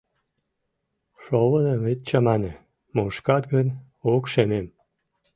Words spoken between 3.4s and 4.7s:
гын, ок шемем